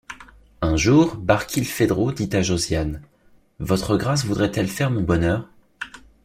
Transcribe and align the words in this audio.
Un 0.63 0.77
jour 0.77 1.13
Barkilphedro 1.15 2.11
dit 2.11 2.35
à 2.35 2.41
Josiane:— 2.41 3.03
Votre 3.59 3.97
Grâce 3.97 4.25
voudrait-elle 4.25 4.67
faire 4.67 4.89
mon 4.89 5.03
bonheur? 5.03 5.47